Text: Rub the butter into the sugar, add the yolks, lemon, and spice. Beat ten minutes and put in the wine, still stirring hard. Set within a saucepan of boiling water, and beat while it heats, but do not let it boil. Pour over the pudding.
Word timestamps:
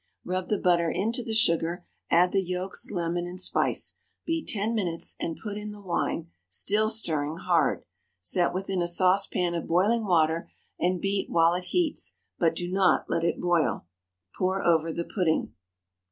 Rub 0.25 0.49
the 0.49 0.57
butter 0.57 0.89
into 0.89 1.21
the 1.23 1.35
sugar, 1.35 1.85
add 2.09 2.31
the 2.31 2.41
yolks, 2.41 2.89
lemon, 2.89 3.27
and 3.27 3.39
spice. 3.39 3.97
Beat 4.25 4.47
ten 4.47 4.73
minutes 4.73 5.15
and 5.19 5.37
put 5.37 5.59
in 5.59 5.69
the 5.73 5.79
wine, 5.79 6.31
still 6.49 6.89
stirring 6.89 7.37
hard. 7.37 7.83
Set 8.19 8.51
within 8.51 8.81
a 8.81 8.87
saucepan 8.87 9.53
of 9.53 9.67
boiling 9.67 10.05
water, 10.05 10.49
and 10.79 10.99
beat 10.99 11.29
while 11.29 11.53
it 11.53 11.65
heats, 11.65 12.17
but 12.39 12.55
do 12.55 12.67
not 12.71 13.11
let 13.11 13.23
it 13.23 13.39
boil. 13.39 13.85
Pour 14.33 14.65
over 14.65 14.91
the 14.91 15.05
pudding. 15.05 15.53